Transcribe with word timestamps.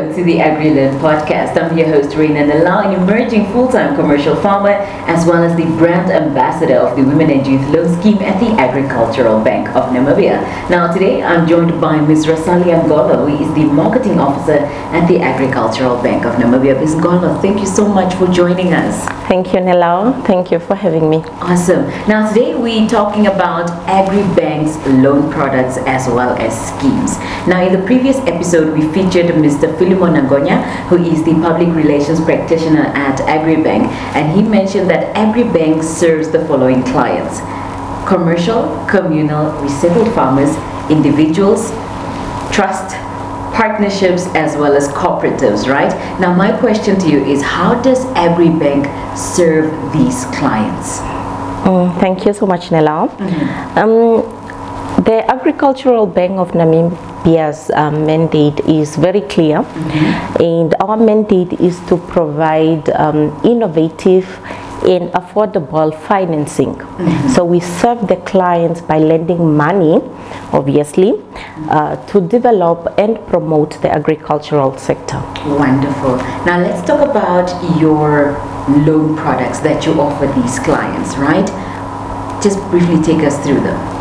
welcome 0.00 0.16
to 0.16 0.24
the 0.24 0.38
AgriLearn 0.38 0.98
podcast. 0.98 1.60
I'm 1.60 1.76
your 1.76 1.88
host, 1.88 2.10
Raina 2.16 2.46
Nala, 2.48 2.88
an 2.88 3.02
emerging 3.02 3.52
full-time 3.52 3.94
commercial 3.96 4.34
farmer, 4.36 4.70
as 5.14 5.26
well 5.26 5.42
as 5.42 5.54
the 5.56 5.64
brand 5.76 6.10
ambassador 6.10 6.76
of 6.76 6.96
the 6.96 7.02
Women 7.02 7.30
and 7.30 7.46
Youth 7.46 7.68
Loan 7.68 8.00
Scheme 8.00 8.22
at 8.22 8.40
the 8.40 8.50
Agricultural 8.58 9.44
Bank 9.44 9.68
of 9.76 9.90
Namibia. 9.92 10.40
Now, 10.70 10.90
today 10.92 11.22
I'm 11.22 11.46
joined 11.46 11.78
by 11.80 12.00
Ms. 12.00 12.24
Rasali 12.26 12.72
Angola, 12.72 13.18
who 13.18 13.44
is 13.44 13.52
the 13.54 13.64
marketing 13.64 14.18
officer 14.18 14.58
at 14.96 15.06
the 15.06 15.20
Agricultural 15.20 16.02
Bank 16.02 16.24
of 16.24 16.36
Namibia. 16.36 16.80
Ms. 16.80 16.94
Angola, 16.94 17.38
thank 17.42 17.60
you 17.60 17.66
so 17.66 17.86
much 17.86 18.14
for 18.14 18.26
joining 18.28 18.72
us. 18.72 19.04
Thank 19.28 19.52
you, 19.52 19.60
Nelao. 19.60 20.26
Thank 20.26 20.50
you 20.50 20.58
for 20.58 20.74
having 20.74 21.10
me. 21.10 21.18
Awesome. 21.40 21.86
Now, 22.08 22.26
today 22.32 22.54
we're 22.54 22.88
talking 22.88 23.26
about 23.26 23.68
AgriBank's 23.86 24.74
loan 25.04 25.30
products 25.30 25.76
as 25.86 26.08
well 26.08 26.34
as 26.38 26.52
schemes. 26.68 27.18
Now, 27.46 27.62
in 27.62 27.72
the 27.78 27.84
previous 27.86 28.16
episode, 28.26 28.72
we 28.76 28.82
featured 28.92 29.26
Mr. 29.26 29.76
Philemon 29.90 30.24
Nagonya, 30.24 30.62
who 30.88 30.96
is 31.02 31.24
the 31.24 31.34
public 31.34 31.74
relations 31.74 32.20
practitioner 32.20 32.86
at 32.94 33.18
AgriBank, 33.20 33.86
and 34.14 34.32
he 34.36 34.42
mentioned 34.42 34.88
that 34.88 35.14
AgriBank 35.16 35.82
serves 35.82 36.30
the 36.30 36.44
following 36.46 36.82
clients 36.84 37.40
commercial, 38.06 38.62
communal, 38.88 39.52
resettled 39.62 40.12
farmers, 40.14 40.50
individuals, 40.90 41.70
trust, 42.50 42.96
partnerships 43.54 44.26
as 44.34 44.56
well 44.56 44.74
as 44.74 44.88
cooperatives, 44.88 45.68
right? 45.68 45.92
Now, 46.18 46.34
my 46.34 46.56
question 46.58 46.98
to 47.00 47.08
you 47.08 47.24
is 47.24 47.42
how 47.42 47.80
does 47.82 48.04
AgriBank 48.16 48.86
serve 49.16 49.70
these 49.92 50.24
clients? 50.36 50.98
Mm, 51.66 52.00
thank 52.00 52.24
you 52.26 52.32
so 52.32 52.46
much, 52.46 52.70
Nela. 52.70 53.08
Mm-hmm. 53.08 53.78
Um, 53.78 55.04
the 55.04 55.30
Agricultural 55.30 56.06
Bank 56.06 56.38
of 56.38 56.52
Um, 57.24 58.06
mandate 58.06 58.60
is 58.60 58.96
very 58.96 59.20
clear, 59.20 59.58
mm-hmm. 59.58 60.42
and 60.42 60.74
our 60.80 60.96
mandate 60.96 61.52
is 61.60 61.78
to 61.88 61.98
provide 61.98 62.88
um, 62.90 63.38
innovative 63.44 64.26
and 64.88 65.10
affordable 65.12 65.92
financing. 66.08 66.74
Mm-hmm. 66.74 67.28
So 67.28 67.44
we 67.44 67.60
serve 67.60 68.08
the 68.08 68.16
clients 68.16 68.80
by 68.80 68.98
lending 68.98 69.54
money, 69.54 70.00
obviously, 70.52 71.22
uh, 71.68 71.96
to 72.06 72.20
develop 72.22 72.94
and 72.96 73.18
promote 73.26 73.80
the 73.82 73.92
agricultural 73.92 74.78
sector. 74.78 75.20
Wonderful. 75.44 76.16
Now 76.46 76.58
let's 76.58 76.80
talk 76.86 77.06
about 77.06 77.50
your 77.78 78.32
loan 78.86 79.14
products 79.14 79.60
that 79.60 79.84
you 79.84 80.00
offer 80.00 80.26
these 80.40 80.58
clients, 80.58 81.16
right? 81.16 81.46
Just 82.42 82.58
briefly 82.70 83.02
take 83.02 83.22
us 83.26 83.36
through 83.44 83.60
them. 83.60 83.99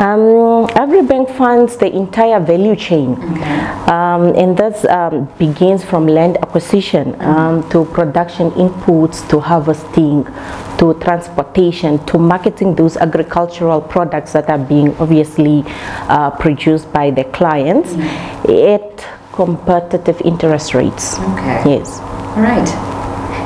Um, 0.00 0.66
AgriBank 0.68 1.36
funds 1.36 1.76
the 1.76 1.94
entire 1.94 2.40
value 2.40 2.74
chain, 2.74 3.22
okay. 3.22 3.60
um, 3.84 4.34
and 4.34 4.56
that 4.56 4.82
um, 4.86 5.26
begins 5.36 5.84
from 5.84 6.06
land 6.06 6.38
acquisition 6.38 7.12
mm-hmm. 7.12 7.68
to 7.68 7.84
production 7.84 8.50
inputs 8.52 9.28
to 9.28 9.38
harvesting 9.40 10.24
to 10.78 10.94
transportation 11.00 12.02
to 12.06 12.16
marketing 12.16 12.74
those 12.76 12.96
agricultural 12.96 13.82
products 13.82 14.32
that 14.32 14.48
are 14.48 14.56
being 14.56 14.96
obviously 14.96 15.64
uh, 16.08 16.30
produced 16.30 16.90
by 16.94 17.10
the 17.10 17.24
clients 17.24 17.92
mm-hmm. 17.92 18.50
at 18.72 19.06
competitive 19.34 20.18
interest 20.22 20.72
rates. 20.72 21.18
Okay. 21.18 21.76
Yes. 21.76 22.00
All 22.00 22.40
right. 22.40 22.68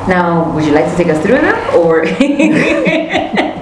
Now, 0.07 0.55
would 0.55 0.63
you 0.63 0.71
like 0.71 0.89
to 0.89 0.95
take 0.95 1.07
us 1.07 1.21
through 1.21 1.41
them 1.41 1.75
or? 1.75 2.05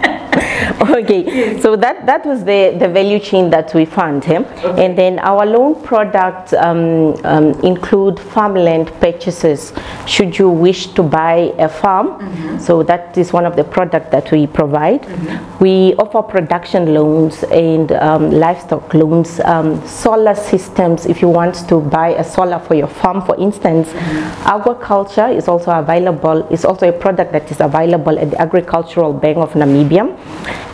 okay 0.90 1.62
so 1.62 1.76
that 1.76 2.06
that 2.06 2.26
was 2.26 2.44
the 2.44 2.76
the 2.78 2.88
value 2.88 3.20
chain 3.20 3.50
that 3.50 3.74
we 3.74 3.86
fund 3.86 4.24
him 4.24 4.44
okay. 4.44 4.86
and 4.86 4.98
then 4.98 5.18
our 5.20 5.46
loan 5.46 5.82
products 5.82 6.52
um, 6.54 7.16
um, 7.24 7.52
include 7.62 8.20
farmland 8.20 8.88
purchases 9.00 9.72
should 10.06 10.38
you 10.38 10.50
wish 10.50 10.88
to 10.88 11.02
buy 11.02 11.54
a 11.58 11.70
farm 11.70 12.08
mm-hmm. 12.20 12.58
so 12.60 12.84
that 12.84 13.18
is 13.18 13.32
one 13.32 13.46
of 13.46 13.56
the 13.56 13.64
products 13.64 14.12
that 14.12 14.30
we 14.32 14.46
provide 14.46 15.02
mm-hmm. 15.04 15.64
we 15.64 15.94
offer 15.96 16.22
production 16.22 16.94
loans 16.94 17.44
and 17.44 17.94
um, 17.94 18.30
livestock 18.32 18.94
loans 18.94 19.40
um, 19.42 19.86
solar 19.88 20.36
systems 20.36 21.06
if 21.06 21.22
you 21.22 21.30
want 21.30 21.56
to 21.70 21.80
buy 21.80 22.10
a 22.10 22.24
solar 22.24 22.60
for 22.60 22.76
your 22.76 22.88
farm 22.88 23.22
for 23.22 23.40
instance 23.40 23.88
mm-hmm. 23.88 24.48
agriculture 24.48 25.28
is 25.28 25.48
also 25.48 25.72
available 25.72 26.46
is 26.52 26.66
also 26.66 26.90
a 26.90 26.94
product 26.94 27.32
that 27.32 27.50
is 27.50 27.62
available 27.62 28.20
at 28.20 28.32
the 28.32 28.42
agricultural 28.42 29.14
bank 29.14 29.38
of 29.38 29.54
namibia 29.54 30.04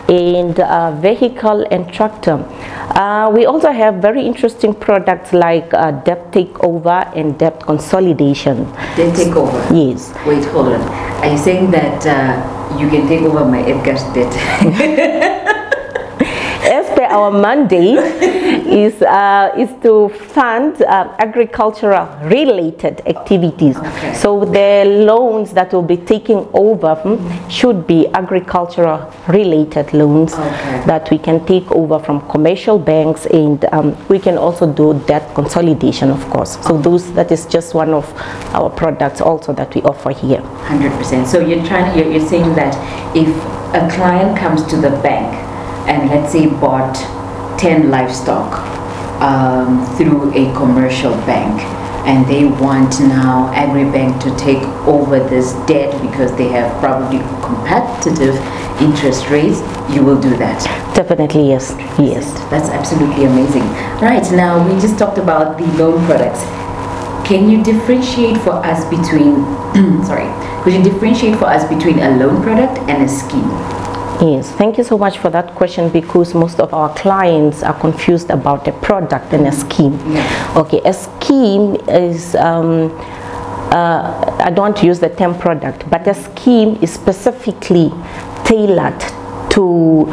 and 0.09 0.59
uh, 0.59 0.91
vehicle 0.99 1.65
and 1.71 1.91
tractor. 1.93 2.43
Uh, 2.95 3.29
we 3.29 3.45
also 3.45 3.71
have 3.71 3.95
very 3.95 4.25
interesting 4.25 4.73
products 4.73 5.33
like 5.33 5.71
uh, 5.73 5.91
debt 5.91 6.31
takeover 6.31 7.05
and 7.15 7.37
debt 7.37 7.61
consolidation. 7.61 8.63
Debt 8.97 9.13
takeover? 9.15 9.61
Yes. 9.71 10.13
Wait, 10.25 10.43
hold 10.45 10.73
on. 10.73 10.81
Are 11.23 11.31
you 11.31 11.37
saying 11.37 11.71
that 11.71 12.05
uh, 12.05 12.77
you 12.79 12.89
can 12.89 13.07
take 13.07 13.21
over 13.21 13.45
my 13.45 13.61
Edgar's 13.61 14.03
debt? 14.13 15.55
our 17.09 17.31
mandate 17.31 17.97
is 18.69 19.01
uh, 19.01 19.51
is 19.57 19.69
to 19.81 20.09
fund 20.09 20.81
uh, 20.83 21.13
agricultural 21.19 22.07
related 22.29 23.01
activities. 23.05 23.77
Okay. 23.77 24.13
so 24.13 24.45
the 24.45 24.85
loans 25.05 25.51
that 25.53 25.73
will 25.73 25.81
be 25.83 25.97
taking 25.97 26.47
over 26.53 26.95
hmm, 26.95 27.49
should 27.49 27.87
be 27.87 28.07
agricultural 28.13 29.11
related 29.27 29.91
loans 29.93 30.33
okay. 30.33 30.83
that 30.85 31.09
we 31.09 31.17
can 31.17 31.43
take 31.45 31.69
over 31.71 31.99
from 31.99 32.21
commercial 32.29 32.77
banks 32.77 33.25
and 33.27 33.65
um, 33.71 33.95
we 34.07 34.19
can 34.19 34.37
also 34.37 34.71
do 34.71 34.93
debt 35.07 35.33
consolidation 35.35 36.09
of 36.11 36.23
course. 36.29 36.57
So 36.65 36.77
those 36.77 37.11
that 37.13 37.31
is 37.31 37.45
just 37.45 37.73
one 37.73 37.93
of 37.93 38.05
our 38.53 38.69
products 38.69 39.21
also 39.21 39.53
that 39.53 39.73
we 39.73 39.81
offer 39.81 40.11
here. 40.11 40.41
100% 40.41 41.25
so 41.25 41.39
you're 41.39 41.65
trying 41.65 41.97
you're, 41.97 42.11
you're 42.11 42.27
saying 42.27 42.53
that 42.55 42.75
if 43.15 43.29
a 43.73 43.87
client 43.95 44.37
comes 44.37 44.63
to 44.65 44.75
the 44.77 44.89
bank 45.01 45.48
and 45.89 46.09
let's 46.09 46.31
say 46.31 46.45
bought 46.45 46.95
10 47.59 47.89
livestock 47.89 48.59
um, 49.21 49.83
through 49.97 50.29
a 50.31 50.53
commercial 50.55 51.11
bank 51.25 51.61
and 52.07 52.25
they 52.27 52.45
want 52.45 52.99
now 53.01 53.51
AgriBank 53.53 54.21
to 54.23 54.33
take 54.37 54.63
over 54.87 55.19
this 55.19 55.53
debt 55.67 55.91
because 56.01 56.33
they 56.37 56.47
have 56.47 56.71
probably 56.79 57.19
competitive 57.43 58.35
interest 58.81 59.29
rates, 59.29 59.59
you 59.93 60.03
will 60.03 60.19
do 60.19 60.35
that. 60.37 60.63
Definitely, 60.95 61.49
yes. 61.49 61.75
Yes. 61.99 62.31
That's 62.49 62.69
absolutely 62.69 63.25
amazing. 63.25 63.63
Right, 63.99 64.23
now 64.31 64.65
we 64.65 64.79
just 64.79 64.97
talked 64.97 65.17
about 65.17 65.57
the 65.57 65.65
loan 65.73 66.05
products. 66.05 66.43
Can 67.27 67.49
you 67.49 67.63
differentiate 67.63 68.37
for 68.37 68.53
us 68.65 68.85
between, 68.89 69.43
sorry, 70.05 70.29
could 70.63 70.73
you 70.73 70.83
differentiate 70.83 71.37
for 71.37 71.45
us 71.45 71.67
between 71.67 71.99
a 71.99 72.15
loan 72.17 72.41
product 72.41 72.79
and 72.89 73.03
a 73.03 73.09
scheme? 73.09 73.78
Yes, 74.21 74.51
thank 74.51 74.77
you 74.77 74.83
so 74.83 74.97
much 74.97 75.17
for 75.17 75.29
that 75.29 75.55
question 75.55 75.89
because 75.89 76.33
most 76.33 76.59
of 76.59 76.73
our 76.73 76.93
clients 76.95 77.63
are 77.63 77.73
confused 77.79 78.29
about 78.29 78.67
a 78.67 78.73
product 78.73 79.31
and 79.31 79.47
a 79.47 79.51
scheme. 79.51 79.97
Okay, 80.57 80.81
a 80.83 80.93
scheme 80.93 81.75
is, 81.87 82.35
um, 82.35 82.91
uh, 83.71 84.35
I 84.39 84.49
don't 84.49 84.59
want 84.59 84.77
to 84.77 84.85
use 84.85 84.99
the 84.99 85.09
term 85.09 85.37
product, 85.39 85.89
but 85.89 86.05
a 86.05 86.13
scheme 86.13 86.77
is 86.81 86.91
specifically 86.91 87.93
tailored 88.43 88.99
to 89.51 90.05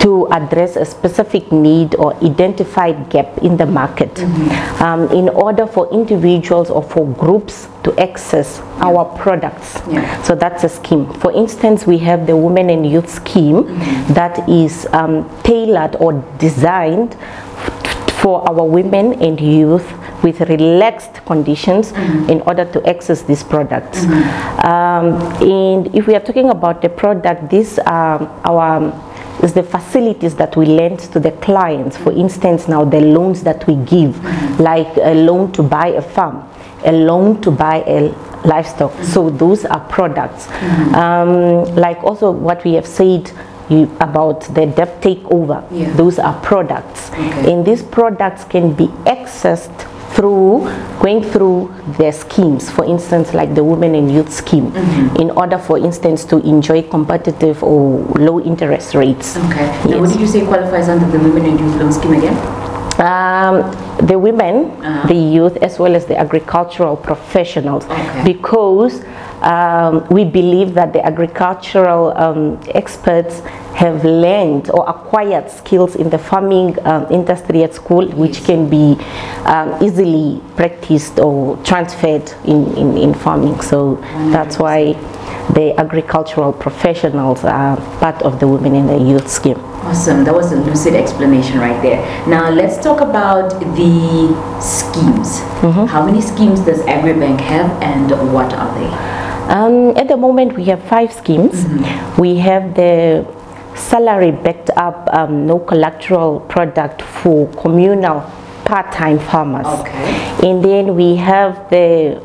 to 0.00 0.28
address 0.30 0.76
a 0.76 0.84
specific 0.84 1.50
need 1.50 1.94
or 1.96 2.14
identified 2.22 3.10
gap 3.10 3.38
in 3.38 3.56
the 3.56 3.66
market 3.66 4.14
mm-hmm. 4.14 4.82
um, 4.82 5.08
in 5.10 5.28
order 5.30 5.66
for 5.66 5.90
individuals 5.92 6.70
or 6.70 6.82
for 6.82 7.06
groups 7.14 7.68
to 7.86 7.98
access 8.00 8.58
yeah. 8.58 8.88
our 8.88 9.04
products. 9.16 9.80
Yeah. 9.88 10.22
So 10.22 10.34
that's 10.34 10.64
a 10.64 10.68
scheme. 10.68 11.06
For 11.20 11.30
instance, 11.32 11.86
we 11.86 11.98
have 11.98 12.26
the 12.26 12.36
Women 12.36 12.68
and 12.68 12.84
Youth 12.84 13.08
Scheme 13.08 13.62
mm-hmm. 13.62 14.12
that 14.14 14.48
is 14.48 14.86
um, 14.92 15.24
tailored 15.44 15.94
or 15.96 16.12
designed 16.38 17.16
for 18.20 18.42
our 18.48 18.64
women 18.64 19.22
and 19.22 19.40
youth 19.40 19.86
with 20.24 20.40
relaxed 20.40 21.24
conditions 21.26 21.92
mm-hmm. 21.92 22.30
in 22.30 22.40
order 22.40 22.64
to 22.72 22.84
access 22.88 23.22
these 23.22 23.44
products. 23.44 24.00
Mm-hmm. 24.00 24.66
Um, 24.66 25.06
and 25.42 25.94
if 25.94 26.08
we 26.08 26.16
are 26.16 26.24
talking 26.28 26.50
about 26.50 26.82
the 26.82 26.88
product, 26.88 27.50
these 27.50 27.78
are 27.78 28.18
our 28.44 28.92
is 29.42 29.52
the 29.52 29.62
facilities 29.62 30.34
that 30.36 30.56
we 30.56 30.64
lend 30.64 30.98
to 30.98 31.20
the 31.20 31.30
clients. 31.30 31.96
For 31.96 32.10
instance, 32.10 32.68
now 32.68 32.84
the 32.84 33.00
loans 33.00 33.42
that 33.42 33.66
we 33.66 33.76
give, 33.76 34.14
mm-hmm. 34.14 34.62
like 34.62 34.96
a 34.96 35.14
loan 35.14 35.52
to 35.52 35.62
buy 35.62 35.88
a 35.88 36.02
farm, 36.02 36.48
a 36.86 36.92
loan 36.92 37.40
to 37.42 37.50
buy 37.50 37.82
a 37.86 38.14
livestock. 38.46 38.92
Mm-hmm. 38.92 39.04
So 39.04 39.30
those 39.30 39.64
are 39.64 39.80
products. 39.80 40.46
Mm-hmm. 40.46 40.94
Um, 40.94 41.74
like 41.74 42.02
also 42.02 42.30
what 42.30 42.64
we 42.64 42.74
have 42.74 42.86
said 42.86 43.30
you, 43.68 43.90
about 44.00 44.42
the 44.54 44.66
debt 44.66 45.02
takeover. 45.02 45.66
Yeah. 45.70 45.92
Those 45.94 46.18
are 46.18 46.40
products. 46.40 47.10
Okay. 47.10 47.52
And 47.52 47.66
these 47.66 47.82
products 47.82 48.44
can 48.44 48.72
be 48.72 48.86
accessed 49.04 49.92
through 50.14 50.64
going 51.00 51.22
through 51.22 51.74
their 51.98 52.12
schemes, 52.12 52.70
for 52.70 52.86
instance, 52.86 53.34
like 53.34 53.54
the 53.54 53.62
Women 53.62 53.94
and 53.94 54.10
Youth 54.10 54.32
Scheme, 54.32 54.72
mm-hmm. 54.72 55.16
in 55.16 55.30
order, 55.32 55.58
for 55.58 55.76
instance, 55.76 56.24
to 56.26 56.38
enjoy 56.38 56.82
competitive 56.82 57.62
or 57.62 58.00
low 58.16 58.40
interest 58.40 58.94
rates. 58.94 59.36
Okay. 59.36 59.66
Yes. 59.66 59.86
Now, 59.86 60.00
what 60.00 60.10
did 60.10 60.20
you 60.20 60.26
say 60.26 60.46
qualifies 60.46 60.88
under 60.88 61.06
the 61.06 61.22
Women 61.22 61.44
and 61.44 61.60
Youth 61.60 61.76
Loan 61.76 61.92
Scheme 61.92 62.14
again? 62.14 62.65
Um, 62.98 63.70
the 64.06 64.18
women, 64.18 64.70
Uh-huh. 64.70 65.06
the 65.08 65.14
youth, 65.14 65.56
as 65.58 65.78
well 65.78 65.94
as 65.94 66.06
the 66.06 66.16
agricultural 66.16 66.96
professionals, 66.96 67.84
Okay. 67.84 68.22
because 68.24 69.04
um, 69.42 70.06
we 70.10 70.24
believe 70.24 70.72
that 70.74 70.92
the 70.94 71.04
agricultural 71.04 72.16
um, 72.16 72.58
experts 72.74 73.42
have 73.76 74.04
learned 74.04 74.70
or 74.70 74.88
acquired 74.88 75.50
skills 75.50 75.96
in 75.96 76.08
the 76.08 76.16
farming 76.16 76.74
um, 76.86 77.06
industry 77.12 77.62
at 77.62 77.74
school, 77.74 78.08
which 78.12 78.42
can 78.44 78.70
be 78.70 78.96
um, 79.44 79.76
easily 79.82 80.40
practiced 80.56 81.18
or 81.18 81.58
transferred 81.58 82.32
in, 82.46 82.74
in, 82.74 82.96
in 82.96 83.12
farming. 83.12 83.60
So 83.60 83.96
that's 84.32 84.58
why 84.58 84.94
the 85.52 85.78
agricultural 85.78 86.54
professionals 86.54 87.44
are 87.44 87.76
part 88.00 88.22
of 88.22 88.40
the 88.40 88.48
women 88.48 88.74
in 88.74 88.86
the 88.86 88.98
youth 88.98 89.30
scheme. 89.30 89.60
Awesome. 89.84 90.24
That 90.24 90.34
was 90.34 90.52
a 90.52 90.56
lucid 90.56 90.94
explanation 90.94 91.58
right 91.58 91.80
there. 91.82 92.00
Now 92.26 92.48
let's 92.48 92.82
talk 92.82 93.02
about 93.02 93.60
the 93.60 94.34
schemes. 94.58 95.38
How 95.92 96.04
many 96.04 96.22
schemes 96.22 96.60
does 96.60 96.80
AgriBank 96.80 97.40
have 97.40 97.70
and 97.82 98.10
what 98.32 98.54
are 98.54 98.72
they? 98.78 99.16
Um, 99.52 99.96
at 99.96 100.08
the 100.08 100.16
moment, 100.16 100.56
we 100.56 100.64
have 100.64 100.82
five 100.82 101.12
schemes. 101.12 101.66
We 102.18 102.36
have 102.38 102.74
the 102.74 103.35
salary 103.76 104.30
backed 104.30 104.70
up 104.76 105.08
um, 105.12 105.46
no 105.46 105.58
collateral 105.58 106.40
product 106.40 107.02
for 107.02 107.46
communal 107.54 108.20
part-time 108.64 109.18
farmers. 109.18 109.66
Okay. 109.66 110.48
And 110.48 110.64
then 110.64 110.96
we 110.96 111.16
have 111.16 111.70
the 111.70 112.20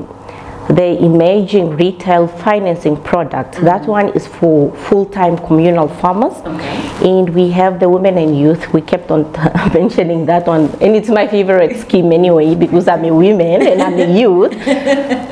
the 0.70 1.04
emerging 1.04 1.72
retail 1.72 2.28
financing 2.28 2.96
product. 2.96 3.56
That 3.62 3.86
one 3.88 4.10
is 4.10 4.28
for 4.28 4.74
full-time 4.88 5.38
communal 5.38 5.88
farmers. 5.88 6.38
Okay. 6.46 7.10
And 7.10 7.30
we 7.32 7.50
have 7.50 7.80
the 7.80 7.90
women 7.90 8.18
and 8.18 8.40
youth. 8.40 8.72
We 8.72 8.82
kept 8.82 9.12
on 9.12 9.30
mentioning 9.74 10.26
that 10.28 10.48
one, 10.48 10.70
and 10.80 10.96
it's 10.96 11.10
my 11.10 11.28
favorite 11.28 11.78
scheme 11.78 12.14
anyway 12.14 12.56
because 12.56 12.88
I'm 12.88 13.04
a 13.06 13.14
woman 13.14 13.68
and 13.68 13.82
I'm 13.82 14.00
a 14.00 14.20
youth. 14.20 14.54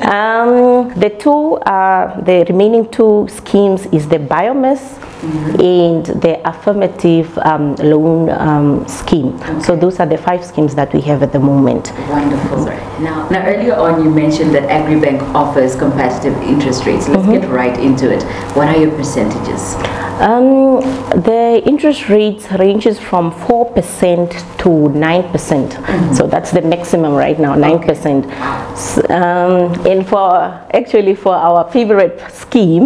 Um, 0.10 0.92
the 0.98 1.10
two, 1.10 1.54
uh, 1.58 2.20
the 2.22 2.44
remaining 2.48 2.88
two 2.90 3.28
schemes 3.30 3.86
is 3.86 4.08
the 4.08 4.18
biomass 4.18 4.98
and 5.22 6.06
the 6.06 6.40
affirmative 6.48 7.36
um, 7.38 7.74
loan 7.76 8.30
um, 8.30 8.86
scheme. 8.88 9.38
So 9.62 9.76
those 9.76 10.00
are 10.00 10.06
the 10.06 10.18
five 10.18 10.44
schemes 10.44 10.74
that 10.74 10.92
we 10.92 11.00
have 11.02 11.22
at 11.22 11.32
the 11.32 11.38
moment. 11.40 11.92
Wonderful. 12.08 12.64
Now, 13.00 13.28
now 13.28 13.46
earlier 13.46 13.74
on 13.74 14.04
you 14.04 14.10
mentioned 14.10 14.54
that 14.54 14.68
AgriBank 14.68 15.22
offers 15.34 15.76
competitive 15.76 16.36
interest 16.42 16.86
rates. 16.86 17.08
Let's 17.08 17.26
get 17.26 17.48
right 17.48 17.78
into 17.78 18.10
it. 18.10 18.22
What 18.54 18.68
are 18.68 18.78
your 18.78 18.90
percentages? 18.96 19.76
Um, 20.20 20.80
the 21.22 21.62
interest 21.64 22.10
rates 22.10 22.44
ranges 22.52 22.98
from 22.98 23.32
4% 23.32 24.30
to 24.58 24.68
9%. 24.68 26.14
So 26.14 26.26
that's 26.26 26.50
the 26.50 26.60
maximum 26.60 27.14
right 27.14 27.38
now, 27.38 27.54
9%. 27.54 28.26
S- 28.72 28.98
Um, 29.08 29.72
and 29.86 30.06
for 30.06 30.28
actually 30.74 31.14
for 31.14 31.34
our 31.34 31.64
favorite 31.70 32.20
scheme, 32.32 32.84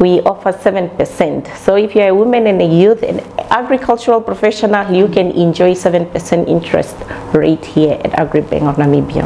we 0.00 0.20
offer 0.22 0.52
7%. 0.52 1.46
So 1.64 1.76
if 1.76 1.94
you're 1.94 2.08
a 2.08 2.14
woman 2.14 2.46
and 2.48 2.60
a 2.60 2.66
youth 2.82 3.02
and 3.04 3.20
agricultural 3.50 4.20
professional, 4.20 4.84
you 4.92 5.06
can 5.08 5.30
enjoy 5.32 5.72
7% 5.74 6.48
interest 6.48 6.96
rate 7.32 7.64
here 7.64 7.96
at 8.04 8.10
AgriBank 8.12 8.68
of 8.68 8.76
Namibia. 8.76 9.24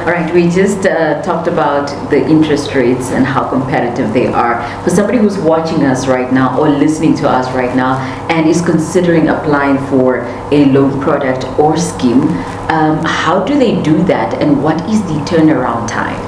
All 0.00 0.12
right, 0.12 0.32
we 0.32 0.48
just 0.48 0.86
uh, 0.86 1.20
talked 1.22 1.48
about 1.48 1.88
the 2.10 2.24
interest 2.28 2.74
rates 2.74 3.10
and 3.10 3.26
how 3.26 3.48
competitive 3.48 4.12
they 4.12 4.28
are. 4.28 4.62
For 4.84 4.90
somebody 4.90 5.18
who's 5.18 5.38
watching 5.38 5.82
us 5.82 6.06
right 6.06 6.32
now 6.32 6.58
or 6.60 6.68
listening 6.68 7.16
to 7.16 7.28
us 7.28 7.52
right 7.52 7.74
now 7.74 7.98
and 8.30 8.48
is 8.48 8.60
considering 8.60 9.28
applying 9.28 9.78
for 9.88 10.18
a 10.52 10.66
loan 10.66 11.00
product 11.00 11.44
or 11.58 11.76
scheme, 11.76 12.22
um, 12.70 13.04
how 13.04 13.44
do 13.44 13.58
they 13.58 13.82
do 13.82 14.02
that 14.04 14.40
and 14.40 14.62
what 14.62 14.80
is 14.88 15.02
the 15.02 15.18
turnaround 15.26 15.88
time? 15.88 16.20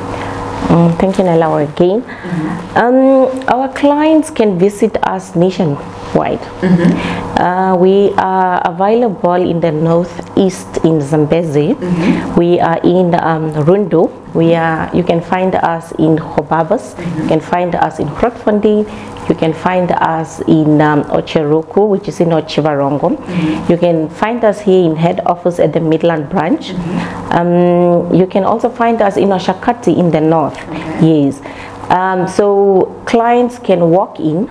Mm, 0.68 0.98
thank 0.98 1.18
you, 1.18 1.24
Nella, 1.24 1.64
again. 1.64 2.04
Um, 2.74 3.44
our 3.48 3.72
clients 3.72 4.28
can 4.30 4.58
visit 4.58 4.96
us 5.04 5.34
nationwide. 6.14 6.40
Uh, 7.38 7.76
we 7.78 8.12
are 8.16 8.60
available 8.64 9.34
in 9.34 9.60
the 9.60 9.70
northeast 9.70 10.78
in 10.84 11.00
Zambezi. 11.00 11.74
We 12.36 12.60
are 12.60 12.78
in 12.82 13.14
um, 13.14 13.52
Rundu. 13.64 14.10
We 14.34 14.54
are. 14.54 14.90
You 14.94 15.02
can 15.04 15.20
find 15.20 15.54
us 15.54 15.92
in 15.92 16.16
Gobabis. 16.16 16.96
You 17.22 17.28
can 17.28 17.40
find 17.40 17.74
us 17.74 17.98
in 17.98 18.08
Grootfontein. 18.08 18.86
You 19.28 19.34
can 19.34 19.52
find 19.52 19.90
us 19.92 20.40
in 20.48 20.80
um, 20.80 21.04
Ocheruku, 21.04 21.86
which 21.88 22.08
is 22.08 22.20
in 22.20 22.28
Otjiwarongo. 22.28 23.10
You 23.68 23.76
can 23.76 24.08
find 24.08 24.42
us 24.42 24.60
here 24.60 24.84
in 24.90 24.96
head 24.96 25.20
office 25.26 25.58
at 25.58 25.72
the 25.74 25.80
Midland 25.80 26.30
branch. 26.30 26.70
Um, 27.30 28.12
you 28.14 28.26
can 28.26 28.44
also 28.44 28.70
find 28.70 29.00
us 29.02 29.16
in 29.18 29.28
Oshakati 29.28 29.96
in 29.98 30.10
the 30.10 30.20
north. 30.20 30.56
Yes. 31.02 31.40
Um, 31.90 32.28
so 32.28 32.84
clients 33.06 33.58
can 33.58 33.80
walk 33.90 34.20
in 34.20 34.48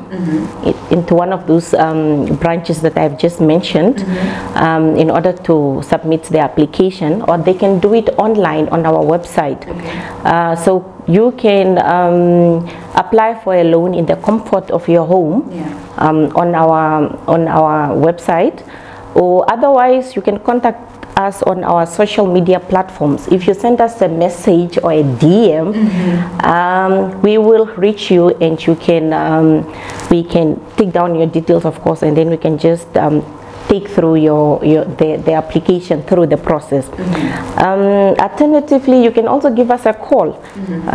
i- 0.66 0.74
into 0.90 1.14
one 1.14 1.32
of 1.32 1.46
those 1.46 1.74
um, 1.76 2.26
branches 2.38 2.82
that 2.82 2.98
I've 2.98 3.18
just 3.20 3.40
mentioned 3.40 4.02
um, 4.56 4.96
in 4.96 5.12
order 5.12 5.34
to 5.34 5.82
submit 5.86 6.24
their 6.34 6.44
application, 6.44 7.22
or 7.28 7.38
they 7.38 7.54
can 7.54 7.80
do 7.80 7.94
it 7.94 8.10
online 8.18 8.68
on 8.70 8.86
our 8.86 9.04
website. 9.06 9.62
Uh, 10.26 10.56
so 10.56 10.84
you 11.08 11.32
can 11.38 11.78
um, 11.86 12.68
apply 12.96 13.40
for 13.44 13.54
a 13.54 13.64
loan 13.64 13.94
in 13.94 14.06
the 14.08 14.16
comfort 14.16 14.72
of 14.72 14.88
your 14.90 15.06
home 15.06 15.48
Yeah. 15.54 15.70
um, 16.00 16.32
on 16.36 16.56
our 16.56 17.14
on 17.28 17.48
our 17.48 17.94
website, 17.96 18.66
or 19.14 19.46
otherwise 19.52 20.16
you 20.16 20.22
can 20.24 20.40
contact 20.40 20.97
us 21.18 21.42
on 21.44 21.64
our 21.64 21.86
social 21.86 22.26
media 22.32 22.60
platforms. 22.60 23.28
If 23.28 23.48
you 23.48 23.54
send 23.54 23.82
us 23.82 24.02
a 24.02 24.08
message 24.08 24.78
or 24.84 24.92
a 24.92 25.04
DM, 25.04 25.74
um, 26.44 27.22
we 27.22 27.38
will 27.38 27.66
reach 27.76 28.12
you 28.12 28.30
and 28.38 28.64
you 28.66 28.76
can 28.76 29.14
um, 29.14 29.66
we 30.10 30.24
can 30.24 30.60
take 30.78 30.92
down 30.92 31.16
your 31.16 31.28
details, 31.28 31.66
of 31.66 31.82
course, 31.82 32.04
and 32.04 32.16
then 32.16 32.30
we 32.30 32.38
can 32.38 32.58
just 32.58 32.96
um, 32.96 33.24
take 33.68 33.88
through 33.90 34.16
your, 34.16 34.64
your 34.64 34.86
the, 34.86 35.18
the 35.26 35.34
application 35.34 36.02
through 36.04 36.28
the 36.28 36.38
process. 36.38 36.88
Um, 37.58 38.16
alternatively, 38.20 39.04
you 39.04 39.12
can 39.12 39.28
also 39.28 39.50
give 39.54 39.72
us 39.72 39.86
a 39.86 39.94
call 39.94 40.42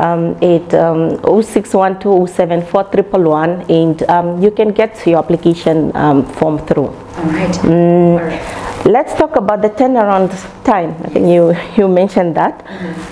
um, 0.00 0.36
at 0.42 0.72
um, 0.74 1.20
0612 1.42 2.30
074 2.30 2.84
111 2.84 3.70
and 3.70 4.02
um, 4.08 4.42
you 4.42 4.50
can 4.50 4.72
get 4.72 5.06
your 5.06 5.18
application 5.18 5.94
um, 5.94 6.24
form 6.24 6.58
through. 6.66 6.86
All 6.86 7.24
right. 7.24 7.64
All 7.64 8.18
right. 8.18 8.61
Let's 8.84 9.14
talk 9.14 9.36
about 9.36 9.62
the 9.62 9.70
turnaround 9.70 10.30
time. 10.64 10.96
I 11.04 11.08
think 11.10 11.28
you, 11.28 11.54
you 11.76 11.86
mentioned 11.86 12.34
that. 12.34 12.66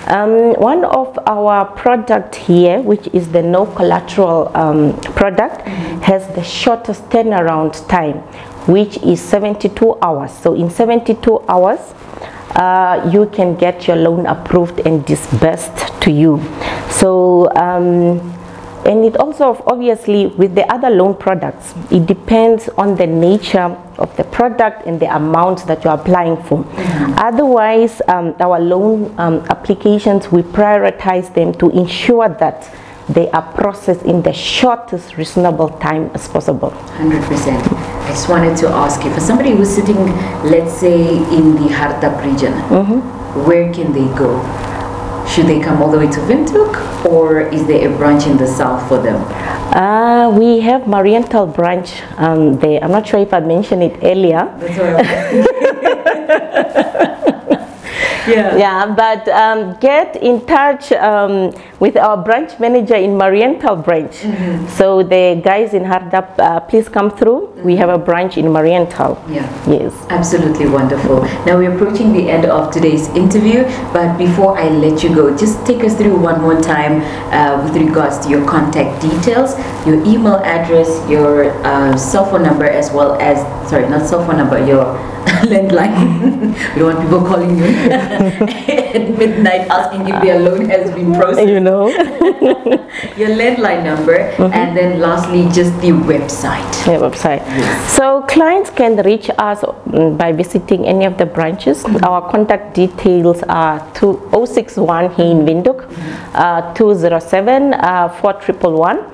Um, 0.09 0.53
one 0.55 0.83
of 0.83 1.17
our 1.25 1.63
product 1.63 2.35
here, 2.35 2.81
which 2.81 3.07
is 3.13 3.29
the 3.29 3.41
no 3.41 3.65
collateral 3.65 4.51
um, 4.53 4.99
product, 5.15 5.65
has 6.03 6.27
the 6.35 6.43
shortest 6.43 7.03
turnaround 7.05 7.87
time, 7.87 8.17
which 8.67 8.97
is 8.97 9.21
72 9.21 9.97
hours. 10.01 10.33
So 10.33 10.55
in 10.55 10.69
72 10.69 11.45
hours, 11.47 11.79
uh, 12.55 13.09
you 13.09 13.27
can 13.27 13.55
get 13.55 13.87
your 13.87 13.95
loan 13.95 14.25
approved 14.25 14.81
and 14.81 15.05
disbursed 15.05 16.01
to 16.01 16.11
you. 16.11 16.43
So 16.89 17.49
um, 17.55 18.19
and 18.85 19.05
it 19.05 19.15
also 19.17 19.61
obviously 19.67 20.27
with 20.27 20.55
the 20.55 20.65
other 20.71 20.89
loan 20.89 21.15
products 21.15 21.73
it 21.91 22.05
depends 22.05 22.69
on 22.77 22.95
the 22.95 23.07
nature 23.07 23.77
of 23.97 24.15
the 24.17 24.23
product 24.25 24.85
and 24.87 24.99
the 24.99 25.15
amount 25.15 25.65
that 25.67 25.83
you're 25.83 25.93
applying 25.93 26.41
for 26.43 26.65
otherwise 27.17 28.01
um, 28.07 28.35
our 28.39 28.59
loan 28.59 29.13
um, 29.19 29.45
applications 29.49 30.31
we 30.31 30.41
prioritize 30.41 31.33
them 31.33 31.53
to 31.53 31.69
ensure 31.71 32.29
that 32.29 32.73
they 33.09 33.29
are 33.31 33.41
processed 33.53 34.03
in 34.03 34.21
the 34.21 34.31
shortest 34.31 35.17
reasonable 35.17 35.69
time 35.79 36.09
as 36.13 36.27
possible 36.27 36.69
100%. 36.69 37.91
I 38.01 38.07
just 38.07 38.29
wanted 38.29 38.57
to 38.57 38.67
ask 38.69 39.03
you, 39.03 39.13
for 39.13 39.19
somebody 39.19 39.51
who's 39.51 39.69
sitting, 39.69 39.97
let's 40.43 40.73
say, 40.79 41.17
in 41.17 41.55
the 41.55 41.67
Hardap 41.69 42.23
region, 42.23 42.53
where 43.45 43.73
can 43.73 43.91
they 43.91 44.05
go? 44.17 44.39
Should 45.27 45.47
they 45.47 45.59
come 45.61 45.81
all 45.81 45.89
the 45.89 45.97
way 45.97 46.07
to 46.11 46.19
Windhoek 46.21 47.05
or 47.05 47.41
is 47.41 47.65
there 47.65 47.87
a 47.89 47.97
branch 47.97 48.25
in 48.27 48.37
the 48.37 48.47
south 48.47 48.87
for 48.87 48.97
them? 49.01 49.15
uh, 49.73 50.29
we 50.29 50.59
have 50.59 50.87
Mariental 50.87 51.45
branch 51.47 52.01
um, 52.17 52.57
there. 52.59 52.83
I'm 52.83 52.91
not 52.91 53.07
sure 53.07 53.19
if 53.19 53.33
I 53.33 53.39
mentioned 53.39 53.83
it 53.83 53.97
earlier. 54.03 54.53
That's 54.59 54.77
what 57.23 57.27
Yeah. 58.27 58.55
Yeah, 58.57 58.85
but 58.95 59.27
um, 59.29 59.77
get 59.79 60.15
in 60.17 60.45
touch 60.45 60.91
um, 60.93 61.51
with 61.79 61.97
our 61.97 62.17
branch 62.17 62.59
manager 62.59 62.95
in 62.95 63.17
Mariental 63.17 63.75
branch. 63.75 64.15
So 64.77 65.03
the 65.03 65.41
guys 65.43 65.73
in 65.73 65.83
Hardap, 65.83 66.37
uh, 66.39 66.59
please 66.61 66.87
come 66.89 67.09
through. 67.11 67.47
We 67.63 67.75
have 67.77 67.89
a 67.89 67.97
branch 67.97 68.37
in 68.37 68.51
Mariental. 68.51 69.21
Yeah. 69.29 69.47
Yes. 69.67 69.93
Absolutely 70.09 70.67
wonderful. 70.67 71.23
Now 71.45 71.57
we're 71.57 71.73
approaching 71.73 72.13
the 72.13 72.29
end 72.29 72.45
of 72.45 72.71
today's 72.71 73.07
interview, 73.09 73.63
but 73.93 74.17
before 74.17 74.57
I 74.57 74.69
let 74.69 75.03
you 75.03 75.13
go, 75.13 75.35
just 75.35 75.65
take 75.65 75.83
us 75.83 75.95
through 75.97 76.17
one 76.19 76.41
more 76.41 76.59
time 76.61 77.01
uh, 77.31 77.63
with 77.63 77.75
regards 77.81 78.19
to 78.25 78.29
your 78.29 78.45
contact 78.47 79.01
details, 79.01 79.57
your 79.85 79.95
email 80.05 80.35
address, 80.37 80.89
your 81.09 81.51
uh, 81.65 81.95
cell 81.97 82.25
phone 82.25 82.43
number, 82.43 82.65
as 82.65 82.91
well 82.91 83.19
as 83.19 83.37
sorry, 83.69 83.87
not 83.89 84.07
cell 84.07 84.25
phone 84.25 84.37
number, 84.37 84.63
your 84.65 84.85
landline. 85.51 86.53
we 86.73 86.79
don't 86.79 86.93
want 86.93 87.01
people 87.01 87.25
calling 87.25 87.57
you 87.57 87.65
at 87.91 89.17
midnight 89.17 89.67
asking 89.69 90.07
if 90.07 90.21
their 90.21 90.39
loan 90.39 90.69
has 90.69 90.91
been 90.91 91.13
processed. 91.13 91.47
You 91.47 91.59
know. 91.59 91.89
Your 93.17 93.29
landline 93.29 93.83
number, 93.83 94.15
and 94.15 94.75
then 94.77 94.99
lastly, 94.99 95.43
just 95.51 95.73
the 95.81 95.91
website. 95.91 96.71
the 96.85 96.97
website. 97.05 97.41
So 97.87 98.21
clients 98.23 98.69
can 98.69 98.97
reach 99.03 99.29
us 99.37 99.61
mm, 99.61 100.17
by 100.17 100.31
visiting 100.31 100.85
any 100.85 101.05
of 101.05 101.17
the 101.17 101.25
branches. 101.25 101.85
Our 102.03 102.29
contact 102.31 102.73
details 102.75 103.43
are 103.43 103.79
two, 103.93 104.19
061 104.31 105.13
here 105.13 105.25
in 105.25 105.45
Windhoek, 105.45 105.87
uh, 106.33 106.73
207 106.73 107.73
uh, 107.73 108.09
4111. 108.21 109.11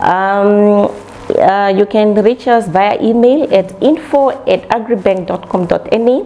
Um, 0.00 1.06
uh, 1.30 1.72
you 1.76 1.86
can 1.86 2.14
reach 2.14 2.46
us 2.46 2.68
via 2.68 2.96
email 3.02 3.52
at 3.52 3.74
info 3.82 4.30
at 4.46 4.68
agribank.com.na. 4.68 6.24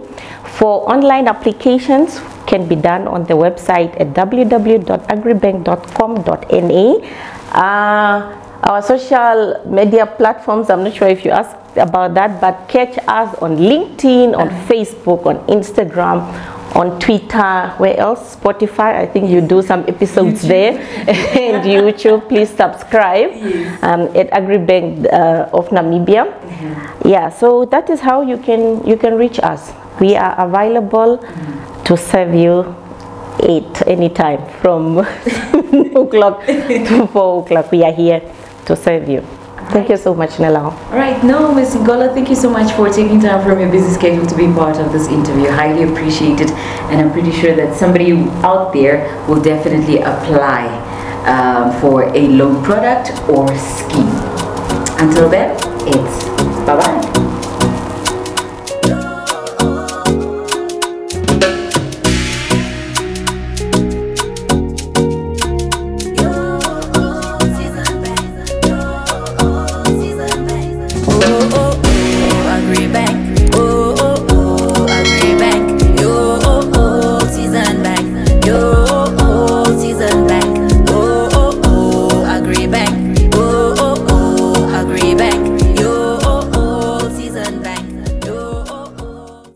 For 0.57 0.87
online 0.89 1.27
applications 1.27 2.21
can 2.45 2.67
be 2.67 2.75
done 2.75 3.07
on 3.07 3.23
the 3.25 3.33
website 3.33 3.99
at 3.99 4.13
www.agribank.com.na. 4.13 7.07
Uh, 7.51 8.37
our 8.63 8.81
social 8.81 9.61
media 9.65 10.05
platforms, 10.05 10.69
I'm 10.69 10.83
not 10.83 10.93
sure 10.93 11.07
if 11.07 11.25
you 11.25 11.31
asked 11.31 11.57
about 11.77 12.13
that, 12.13 12.39
but 12.39 12.67
catch 12.67 12.95
us 13.07 13.33
on 13.41 13.57
LinkedIn, 13.57 14.37
on 14.37 14.49
Facebook, 14.67 15.25
on 15.25 15.39
Instagram, 15.47 16.21
on 16.75 16.99
Twitter, 16.99 17.73
where 17.77 17.97
else? 17.97 18.35
Spotify, 18.35 18.95
I 18.95 19.05
think 19.05 19.29
you 19.29 19.41
do 19.41 19.61
some 19.61 19.83
episodes 19.87 20.41
there, 20.41 20.79
and 21.07 21.63
YouTube. 21.65 22.27
Please 22.27 22.49
subscribe 22.49 23.31
um, 23.83 24.07
at 24.15 24.29
AgriBank 24.31 25.11
uh, 25.11 25.49
of 25.53 25.69
Namibia. 25.69 26.31
Yeah, 27.05 27.29
so 27.29 27.65
that 27.65 27.89
is 27.89 27.99
how 27.99 28.21
you 28.21 28.37
can 28.37 28.85
you 28.87 28.97
can 28.97 29.15
reach 29.15 29.39
us. 29.39 29.73
We 29.99 30.15
are 30.15 30.35
available 30.39 31.17
to 31.85 31.97
serve 31.97 32.33
you 32.33 32.75
at 33.41 33.87
any 33.87 34.09
time 34.09 34.45
from 34.61 34.97
o'clock 35.95 36.45
to 36.45 37.07
four 37.07 37.43
o'clock. 37.43 37.71
We 37.71 37.83
are 37.83 37.93
here 37.93 38.21
to 38.65 38.75
serve 38.75 39.09
you. 39.09 39.25
Thank 39.71 39.87
you 39.87 39.95
so 39.95 40.13
much, 40.13 40.31
Nela. 40.31 40.63
All 40.91 40.97
right, 40.97 41.23
no, 41.23 41.53
Ms. 41.53 41.75
Ngola, 41.75 42.13
thank 42.13 42.29
you 42.29 42.35
so 42.35 42.49
much 42.49 42.73
for 42.73 42.89
taking 42.89 43.21
time 43.21 43.41
from 43.41 43.57
your 43.57 43.71
busy 43.71 43.89
schedule 43.93 44.25
to 44.25 44.35
be 44.35 44.47
part 44.47 44.77
of 44.77 44.91
this 44.91 45.07
interview. 45.07 45.49
Highly 45.49 45.83
appreciated, 45.83 46.51
and 46.91 46.99
I'm 46.99 47.11
pretty 47.13 47.31
sure 47.31 47.55
that 47.55 47.73
somebody 47.77 48.11
out 48.43 48.73
there 48.73 48.97
will 49.29 49.41
definitely 49.41 49.99
apply 49.99 50.67
um, 51.25 51.79
for 51.79 52.03
a 52.03 52.27
loan 52.27 52.61
product 52.65 53.11
or 53.29 53.47
scheme. 53.57 54.11
Until 54.99 55.29
then, 55.29 55.55
it's 55.87 56.25
bye 56.65 56.75
bye. 56.75 57.10